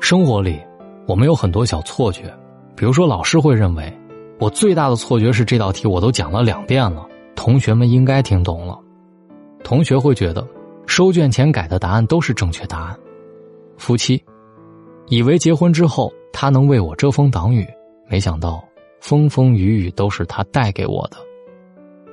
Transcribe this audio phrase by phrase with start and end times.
[0.00, 0.60] 生活里，
[1.06, 2.32] 我们有很多小错觉，
[2.76, 3.92] 比如说老师会认为，
[4.38, 7.04] 我最大的错觉是这道题我都讲了两遍了，
[7.34, 8.78] 同学们应该听懂了。
[9.64, 10.46] 同学会觉得，
[10.86, 12.96] 收卷前改的答案都是正确答案。
[13.78, 14.22] 夫妻，
[15.08, 17.66] 以为结婚之后他能为我遮风挡雨，
[18.08, 18.62] 没想到
[19.00, 21.16] 风风雨雨都是他带给我的。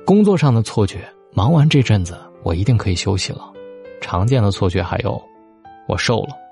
[0.04, 0.98] 工作上的错觉，
[1.32, 3.52] 忙完这阵子我一定可以休息了。
[4.00, 5.22] 常见的错觉还有，
[5.86, 6.43] 我瘦了。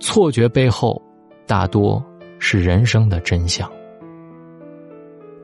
[0.00, 1.00] 错觉背后，
[1.46, 2.02] 大多
[2.38, 3.70] 是人生的真相。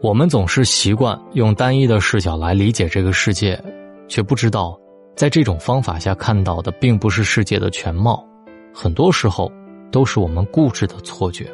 [0.00, 3.62] 我们总是习惯用单一的视角来理解这个世界，
[4.08, 4.78] 却不知道，
[5.14, 8.26] 在这种方法下看到的并不是世界的全貌，
[8.72, 9.52] 很多时候
[9.90, 11.50] 都是我们固执的错觉。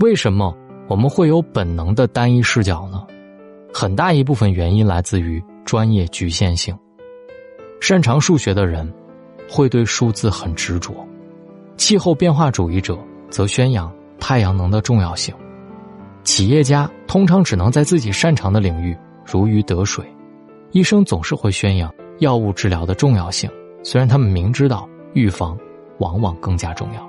[0.00, 0.56] 为什么
[0.88, 3.04] 我们会有本能的单一视角呢？
[3.74, 6.76] 很大一部分原因来自于专业局限性。
[7.80, 8.92] 擅长数学的人，
[9.48, 11.07] 会对数字很执着。
[11.78, 12.98] 气候变化主义者
[13.30, 15.32] 则宣扬太阳能的重要性，
[16.24, 20.04] 企业家通常只能在自己擅长的领域如鱼得水，
[20.72, 23.48] 医生总是会宣扬药物治疗的重要性，
[23.84, 25.56] 虽然他们明知道预防
[25.98, 27.08] 往往更加重要。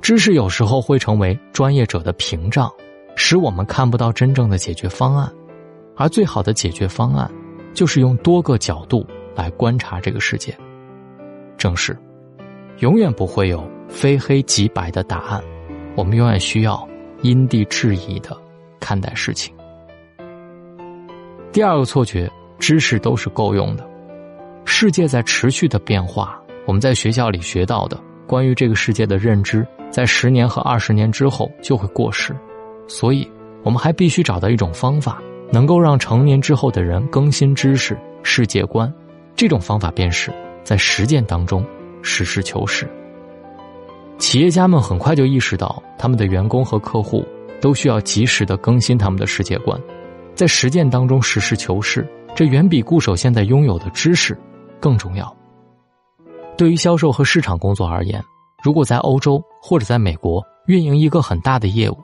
[0.00, 2.72] 知识有时候会成为专业者的屏障，
[3.16, 5.30] 使我们看不到真正的解决方案，
[5.96, 7.28] 而最好的解决方案，
[7.74, 10.56] 就是用多个角度来观察这个世界。
[11.56, 11.98] 正是。
[12.80, 15.42] 永远不会有非黑即白的答案，
[15.96, 16.88] 我们永远需要
[17.22, 18.36] 因地制宜的
[18.78, 19.52] 看待事情。
[21.50, 23.84] 第二个错觉，知识都是够用的，
[24.64, 32.32] 世界在持续的变化，我们在学校里学到的关于这个世界的认知，在十年和二十年之后就会过时，
[32.86, 33.28] 所以
[33.64, 38.92] 我们还必须找到一种方法，能够让成年之后的人更新知识、世界观，
[39.34, 41.66] 这种方法便是在实践当中。
[42.02, 42.88] 实事求是。
[44.18, 47.24] 企业家们很快就意识到，他们的员工和客户
[47.60, 49.80] 都需要及时的更新他们的世界观，
[50.34, 54.36] 在实践当中实事求是，这远比固守现在拥有的知识
[54.80, 55.32] 更重要。
[56.56, 58.20] 对于销售和市场工作而言，
[58.64, 61.96] 如果在欧洲或者在美国运营一个很大的业务，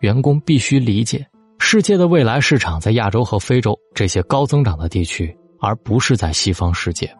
[0.00, 1.26] 员工必须理解
[1.58, 7.10] 世界的未来市场在亚洲和非洲这些高增长的地区，而不是在西方世界。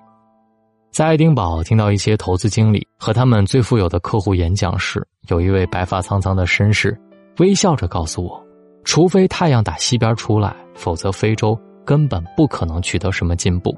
[0.95, 6.97] 在爱丁堡听到一些投资经理和他们最富有的客户演讲时，有一位白发苍苍的绅士
[7.39, 8.41] 微笑着告诉我
[8.87, 13.77] ：“除非太阳打西边出来，否则非洲根本不可能取得什么进步。”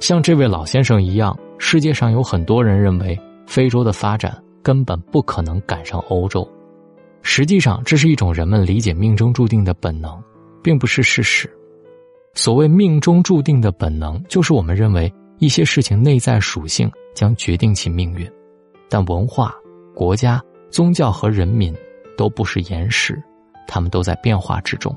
[0.00, 6.50] 像这位老先生一样，世界上有很多人认为非洲的发展根本不可能赶上欧洲。
[7.20, 10.18] 实际上，这是一种人们理解命中注定的本能，
[10.62, 11.46] 并不是事实。
[12.32, 15.12] 所谓命中注定的本能，就是我们认为。
[15.38, 18.30] 一些事情内在属性将决定其命运，
[18.88, 19.54] 但文化、
[19.94, 21.74] 国家、宗教和人民
[22.16, 23.22] 都不是岩石，
[23.68, 24.94] 他们都在变化之中。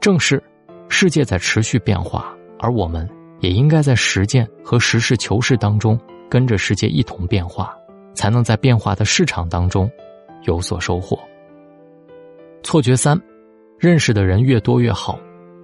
[0.00, 0.42] 正是
[0.88, 3.08] 世界在持续变化，而我们
[3.40, 5.98] 也应该在实践和实事求是当中
[6.28, 7.76] 跟着世界一同变化，
[8.14, 9.90] 才能在变化的市场当中
[10.44, 11.18] 有所收获。
[12.62, 13.20] 错觉三：
[13.78, 15.18] 认识的人越多越好。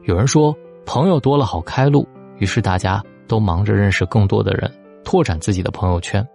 [0.05, 2.07] 有人说，朋友多了好开路，
[2.39, 3.03] 于是大家。
[3.27, 4.71] 都忙着认识更多的人，
[5.05, 6.27] 拓展自己的朋友圈。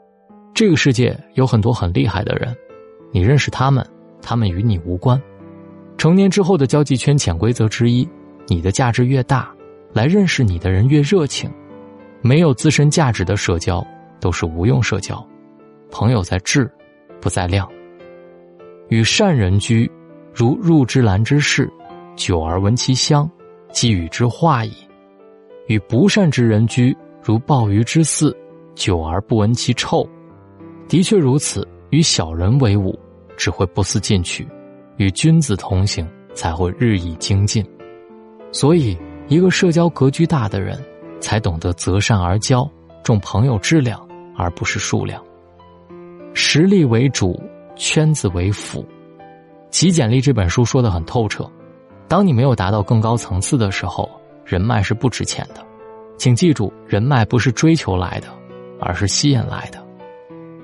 [0.53, 2.55] 这个世界有很多很厉害的人，
[3.11, 3.85] 你认识他们，
[4.21, 5.21] 他们与你无关。
[5.97, 8.07] 成年之后的交际圈潜规则之一：
[8.47, 9.49] 你的价值越大，
[9.93, 11.49] 来认识你的人越热情。
[12.21, 13.85] 没有自身价值的社交
[14.19, 15.25] 都是无用社交。
[15.89, 16.69] 朋友在质，
[17.19, 17.67] 不在量。
[18.89, 19.89] 与善人居，
[20.33, 21.71] 如入之兰之室，
[22.15, 23.29] 久而闻其香，
[23.71, 24.73] 即与之化矣。
[25.71, 28.35] 与不善之人居，如鲍鱼之肆，
[28.75, 30.05] 久而不闻其臭。
[30.87, 31.67] 的确如此。
[31.91, 32.97] 与小人为伍，
[33.35, 34.45] 只会不思进取；
[34.95, 37.65] 与君子同行，才会日益精进。
[38.53, 40.81] 所以，一个社交格局大的人，
[41.19, 42.65] 才懂得择善而交，
[43.03, 43.99] 重朋友质量
[44.37, 45.21] 而不是数量。
[46.33, 47.37] 实力为主，
[47.75, 48.81] 圈子为辅。
[49.69, 51.45] 《极简力》这本书说的很透彻。
[52.07, 54.09] 当你没有达到更高层次的时候。
[54.51, 55.65] 人脉是不值钱的，
[56.17, 58.27] 请记住，人脉不是追求来的，
[58.81, 59.81] 而是吸引来的。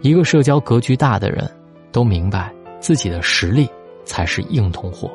[0.01, 1.49] 一个社交格局大的人，
[1.89, 3.65] 都明白自己的实力
[4.03, 5.09] 才是硬通货。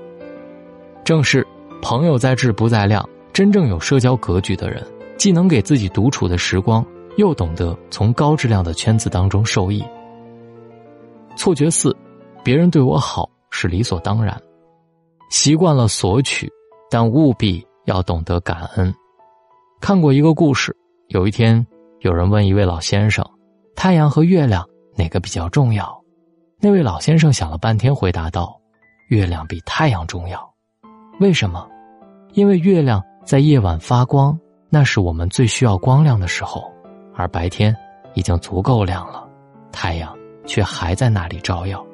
[1.05, 1.47] 正是
[1.83, 4.83] 朋友在质不在量，真正有社交格局的人，
[5.19, 6.83] 既能给自己独处的时光，
[7.19, 9.85] 又懂得从高质量的圈子当中受益。
[11.37, 11.95] 错觉四，
[12.43, 14.35] 别人对我好是理所当然，
[15.31, 16.51] 习惯了索取，
[16.91, 17.63] 但务必。
[17.85, 18.95] 要懂得感恩。
[19.81, 20.77] 看过一个故事，
[21.09, 21.67] 有一天
[22.01, 23.25] 有人问一位老先生
[23.75, 26.01] ：“太阳和月亮哪个比较重要？
[26.61, 28.57] 那位老先生想了半天，回答道
[29.11, 30.49] ：“月亮比太阳重要。
[31.19, 31.69] 为什么？
[32.35, 34.39] 因为月亮在夜晚发光，
[34.71, 36.73] 那是我们最需要光亮的时候，
[37.15, 37.77] 而白天
[38.15, 39.29] 已经足够亮了，
[39.73, 41.85] 太阳却还在那里照耀。”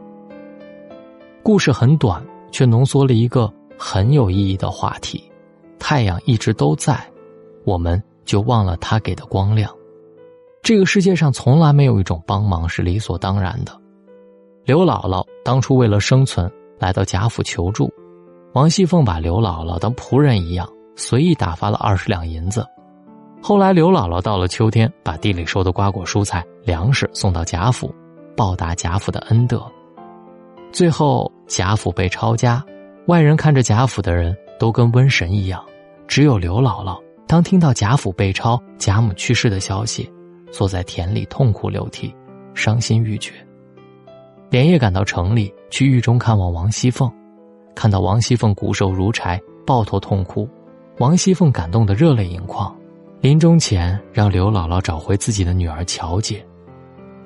[1.42, 5.27] 故事很短，却浓缩了一个很有意义的话题：
[5.78, 6.98] 太阳一直都在，
[7.64, 9.70] 我们就忘了它给的光亮。
[10.62, 13.72] 这个世界上从来没有一种帮忙是理所当然的。
[14.64, 17.90] 刘姥姥当初为了生存来到贾府求助，
[18.52, 22.66] 王熙凤把刘姥姥当仆人一样，随意打发了二十两银子。
[23.40, 27.94] 后来刘姥姥到了秋天，把地里收的瓜果蔬菜、粮食送到贾府，
[28.36, 29.62] 报答贾府的恩德。
[30.70, 32.62] 最后贾府被抄家，
[33.06, 35.64] 外人看着贾府的人都跟瘟神一样，
[36.06, 40.10] 只有刘姥姥当听到贾府被抄、贾母去世的消息。
[40.50, 42.14] 坐在田里痛哭流涕，
[42.54, 43.34] 伤心欲绝。
[44.48, 47.12] 连夜赶到城里去狱中看望王熙凤，
[47.74, 50.48] 看到王熙凤骨瘦如柴，抱头痛哭，
[50.96, 52.74] 王熙凤感动得热泪盈眶。
[53.20, 56.42] 临终前让刘姥姥找回自己的女儿乔姐。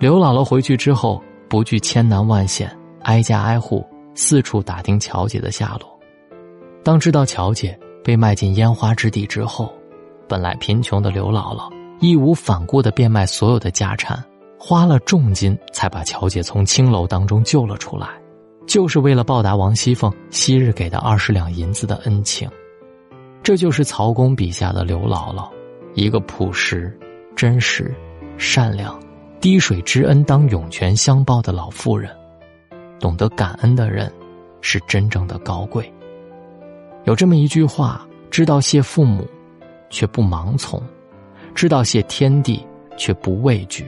[0.00, 3.86] 刘姥姥回去之后不惧千难万险，挨家挨户
[4.16, 5.91] 四处打听乔姐的下落。
[6.84, 9.72] 当知道乔姐被卖进烟花之地之后，
[10.28, 11.70] 本来贫穷的刘姥姥。
[12.00, 14.20] 义无反顾的变卖所有的家产，
[14.58, 18.08] 花了重金才把乔姐从青楼当中救了出来，
[18.66, 22.50] 就是为了报答王熙凤昔日给的二十两银子的恩情。
[23.40, 25.48] 这就是曹公笔下的刘姥姥，
[25.94, 26.98] 一个朴实、
[27.36, 27.94] 真实、
[28.36, 29.00] 善良、
[29.40, 32.10] 滴水之恩当涌泉相报的老妇人。
[32.98, 34.12] 懂得感恩的人，
[34.60, 35.88] 是真正的高贵。
[37.04, 39.26] 有这么一句话：知道谢父母，
[39.90, 40.82] 却不盲从。
[41.54, 42.64] 知道谢天地
[42.96, 43.86] 却不畏惧，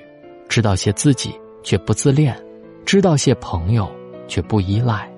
[0.48, 1.32] 知道谢自己
[1.62, 2.36] 却不自恋，
[2.84, 3.90] 知道谢朋友
[4.28, 5.10] 却不依赖，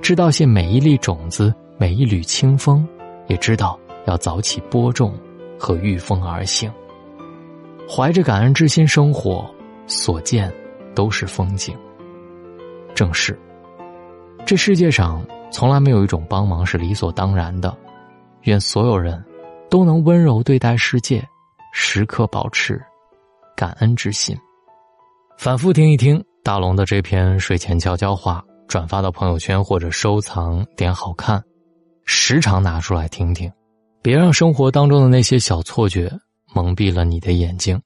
[0.00, 2.86] 知道谢每一粒种子每一缕清风，
[3.26, 5.12] 也知道要早起播种
[5.58, 6.72] 和御风而行。
[7.88, 9.52] 怀着感恩之心生活，
[9.86, 10.50] 所见
[10.94, 11.76] 都是风景。
[12.94, 13.38] 正是，
[14.46, 17.76] 这世界上从来没有一种帮忙是理所当然的。
[18.42, 19.22] 愿所有人
[19.68, 21.22] 都能温柔对待世界。
[21.72, 22.82] 时刻保持
[23.56, 24.36] 感恩之心，
[25.38, 31.40] 反复听一听大龙的这篇睡前悄悄话，转发到朋友圈或者收藏点好看，
[32.04, 33.52] 时常拿出来听听，
[34.02, 36.12] 别让生活当中的那些小错觉
[36.52, 37.80] 蒙蔽了你的眼睛。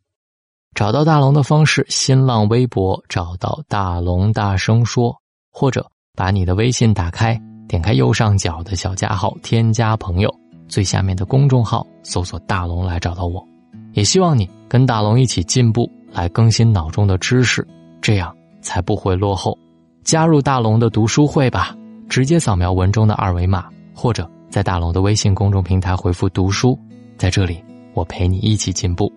[0.74, 5.14] 找到大龙的方式：新浪微博找到大龙大声说，
[5.52, 10.32] 或者把你的微信打开，点开右上角的小加号，添加朋友，
[10.68, 13.46] 最下面的公众号搜索大龙来找到我。
[13.92, 17.66] 也希望你跟大龙一起进步，来更新脑中的知识，
[18.00, 19.56] 这样才不会落后。
[20.02, 21.76] 加入大龙的读书会吧，
[22.08, 26.78] 直接扫描文中的二维码，或者在大龙的微信公众平台回复“读书”，
[27.16, 27.62] 在这里
[27.94, 29.10] 我陪你一起进步。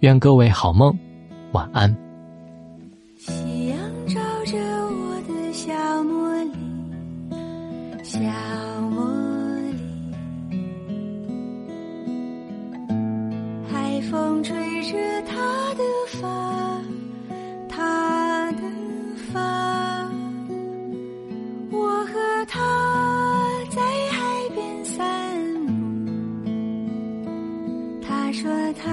[0.00, 0.94] 愿各位好梦，
[1.52, 2.03] 晚安。
[14.10, 16.82] 风吹着她的发，
[17.68, 18.62] 她的
[19.32, 20.08] 发。
[21.70, 22.60] 我和她
[23.70, 23.80] 在
[24.10, 24.96] 海边散
[25.66, 26.52] 步。
[28.02, 28.90] 她说她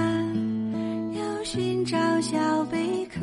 [1.18, 3.20] 要寻找小贝壳。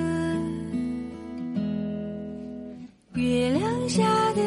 [3.13, 4.03] 月亮下
[4.33, 4.41] 的